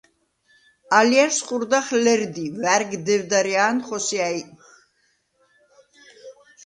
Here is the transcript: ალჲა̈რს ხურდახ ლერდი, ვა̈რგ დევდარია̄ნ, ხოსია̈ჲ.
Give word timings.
ალჲა̈რს 0.97 1.37
ხურდახ 1.45 1.87
ლერდი, 2.03 2.45
ვა̈რგ 2.61 2.91
დევდარია̄ნ, 3.05 3.75
ხოსია̈ჲ. 3.85 4.47